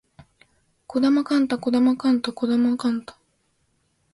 [0.87, 3.19] 児玉幹太児玉幹太児玉幹太